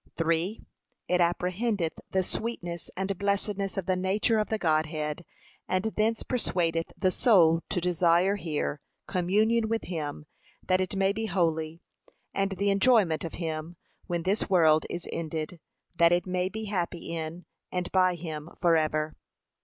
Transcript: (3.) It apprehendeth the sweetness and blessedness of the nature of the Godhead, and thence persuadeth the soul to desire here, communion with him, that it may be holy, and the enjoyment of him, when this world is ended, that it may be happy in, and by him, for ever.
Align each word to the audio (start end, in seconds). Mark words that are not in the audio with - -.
(3.) 0.17 0.59
It 1.07 1.21
apprehendeth 1.21 1.93
the 2.09 2.23
sweetness 2.23 2.89
and 2.97 3.15
blessedness 3.19 3.77
of 3.77 3.85
the 3.85 3.95
nature 3.95 4.39
of 4.39 4.49
the 4.49 4.57
Godhead, 4.57 5.23
and 5.67 5.83
thence 5.95 6.23
persuadeth 6.23 6.91
the 6.97 7.11
soul 7.11 7.61
to 7.69 7.79
desire 7.79 8.35
here, 8.37 8.81
communion 9.05 9.69
with 9.69 9.83
him, 9.83 10.25
that 10.65 10.81
it 10.81 10.95
may 10.95 11.13
be 11.13 11.27
holy, 11.27 11.83
and 12.33 12.53
the 12.53 12.71
enjoyment 12.71 13.23
of 13.23 13.35
him, 13.35 13.75
when 14.07 14.23
this 14.23 14.49
world 14.49 14.87
is 14.89 15.07
ended, 15.11 15.59
that 15.97 16.11
it 16.11 16.25
may 16.25 16.49
be 16.49 16.65
happy 16.65 17.15
in, 17.15 17.45
and 17.71 17.91
by 17.91 18.15
him, 18.15 18.49
for 18.59 18.75
ever. 18.75 19.15